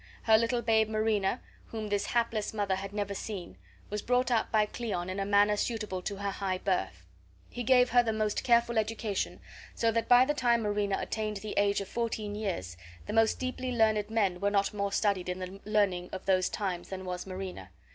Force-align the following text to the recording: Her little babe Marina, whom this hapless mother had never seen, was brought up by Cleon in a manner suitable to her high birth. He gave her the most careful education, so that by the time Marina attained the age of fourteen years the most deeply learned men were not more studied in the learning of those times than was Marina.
Her 0.23 0.35
little 0.35 0.63
babe 0.63 0.89
Marina, 0.89 1.41
whom 1.67 1.89
this 1.89 2.07
hapless 2.07 2.55
mother 2.55 2.73
had 2.73 2.91
never 2.91 3.13
seen, 3.13 3.55
was 3.91 4.01
brought 4.01 4.31
up 4.31 4.51
by 4.51 4.65
Cleon 4.65 5.11
in 5.11 5.19
a 5.19 5.27
manner 5.27 5.55
suitable 5.55 6.01
to 6.01 6.15
her 6.15 6.31
high 6.31 6.57
birth. 6.57 7.03
He 7.51 7.61
gave 7.61 7.91
her 7.91 8.01
the 8.01 8.11
most 8.11 8.43
careful 8.43 8.79
education, 8.79 9.39
so 9.75 9.91
that 9.91 10.09
by 10.09 10.25
the 10.25 10.33
time 10.33 10.63
Marina 10.63 10.97
attained 10.99 11.37
the 11.37 11.53
age 11.55 11.81
of 11.81 11.87
fourteen 11.87 12.33
years 12.33 12.77
the 13.05 13.13
most 13.13 13.37
deeply 13.37 13.71
learned 13.71 14.09
men 14.09 14.39
were 14.39 14.49
not 14.49 14.73
more 14.73 14.91
studied 14.91 15.29
in 15.29 15.37
the 15.37 15.59
learning 15.65 16.09
of 16.13 16.25
those 16.25 16.49
times 16.49 16.89
than 16.89 17.05
was 17.05 17.27
Marina. 17.27 17.69